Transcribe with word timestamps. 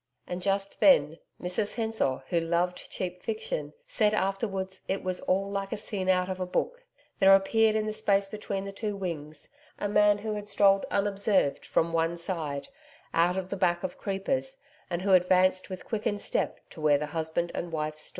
And 0.25 0.41
just 0.41 0.79
then 0.79 1.19
Mrs 1.39 1.75
Hensor, 1.75 2.23
who 2.29 2.39
loved 2.39 2.89
cheap 2.89 3.21
fiction, 3.21 3.73
said 3.85 4.15
afterwards 4.15 4.81
it 4.87 5.03
was 5.03 5.19
all 5.21 5.51
like 5.51 5.71
a 5.71 5.77
scene 5.77 6.09
out 6.09 6.27
of 6.27 6.39
a 6.39 6.45
book 6.47 6.83
there 7.19 7.35
appeared 7.35 7.75
in 7.75 7.85
the 7.85 7.93
space 7.93 8.27
between 8.27 8.65
the 8.65 8.71
two 8.71 8.95
wings, 8.95 9.49
a 9.77 9.87
man 9.87 10.17
who 10.17 10.33
had 10.33 10.49
strolled 10.49 10.87
unobserved 10.89 11.63
from 11.67 11.93
one 11.93 12.17
side, 12.17 12.67
out 13.13 13.37
of 13.37 13.49
the 13.49 13.55
background 13.55 13.93
of 13.93 13.99
creepers, 13.99 14.57
and 14.89 15.03
who 15.03 15.13
advanced 15.13 15.69
with 15.69 15.85
quickened 15.85 16.21
step 16.21 16.67
to 16.71 16.81
where 16.81 16.97
the 16.97 17.05
husband 17.05 17.51
and 17.53 17.71
wife 17.71 17.99
stood. 17.99 18.09